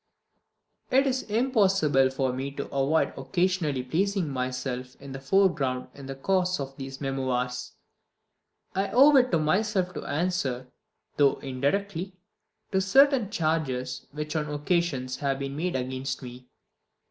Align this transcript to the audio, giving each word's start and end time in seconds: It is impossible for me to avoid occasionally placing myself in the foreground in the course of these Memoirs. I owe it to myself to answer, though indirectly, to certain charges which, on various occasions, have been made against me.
It 0.89 1.05
is 1.05 1.21
impossible 1.21 2.09
for 2.09 2.33
me 2.33 2.49
to 2.53 2.65
avoid 2.73 3.13
occasionally 3.15 3.83
placing 3.83 4.29
myself 4.29 4.95
in 4.99 5.11
the 5.11 5.19
foreground 5.19 5.89
in 5.93 6.07
the 6.07 6.15
course 6.15 6.59
of 6.59 6.75
these 6.75 6.99
Memoirs. 6.99 7.73
I 8.73 8.89
owe 8.89 9.15
it 9.17 9.29
to 9.29 9.37
myself 9.37 9.93
to 9.93 10.03
answer, 10.05 10.69
though 11.17 11.35
indirectly, 11.41 12.13
to 12.71 12.81
certain 12.81 13.29
charges 13.29 14.07
which, 14.11 14.35
on 14.35 14.45
various 14.45 14.61
occasions, 14.63 15.17
have 15.17 15.37
been 15.37 15.55
made 15.55 15.75
against 15.75 16.23
me. 16.23 16.47